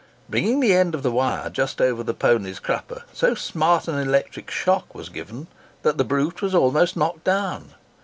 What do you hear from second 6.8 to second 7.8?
knocked down.